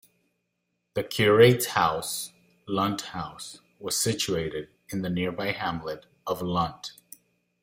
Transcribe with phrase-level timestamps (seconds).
[0.95, 2.31] The curate's house,
[2.67, 6.93] Lunt House, was situated in the nearby hamlet of Lunt.